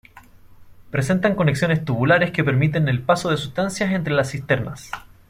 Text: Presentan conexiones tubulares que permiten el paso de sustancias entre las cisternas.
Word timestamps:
Presentan 0.89 1.35
conexiones 1.35 1.85
tubulares 1.85 2.31
que 2.31 2.43
permiten 2.43 2.89
el 2.89 3.03
paso 3.03 3.29
de 3.29 3.37
sustancias 3.37 3.91
entre 3.93 4.15
las 4.15 4.31
cisternas. 4.31 4.89